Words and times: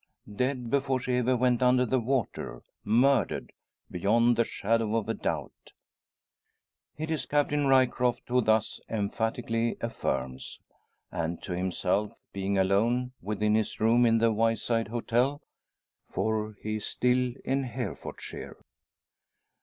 Dead 0.35 0.71
before 0.71 0.99
she 0.99 1.13
ever 1.17 1.37
went 1.37 1.61
under 1.61 1.85
the 1.85 1.99
water. 1.99 2.63
Murdered, 2.83 3.53
beyond 3.91 4.35
the 4.35 4.43
shadow 4.43 4.95
of 4.95 5.07
a 5.07 5.13
doubt." 5.13 5.73
It 6.97 7.11
is 7.11 7.27
Captain 7.27 7.67
Ryecroft 7.67 8.23
who 8.27 8.41
thus 8.41 8.79
emphatically 8.89 9.77
affirms. 9.79 10.59
And 11.11 11.39
to 11.43 11.55
himself, 11.55 12.13
being 12.33 12.57
alone, 12.57 13.11
within 13.21 13.53
his 13.53 13.79
room 13.79 14.07
in 14.07 14.17
the 14.17 14.31
Wyeside 14.33 14.87
Hotel; 14.87 15.39
for 16.09 16.55
he 16.63 16.77
is 16.77 16.85
still 16.87 17.33
in 17.45 17.65
Herefordshire. 17.65 18.57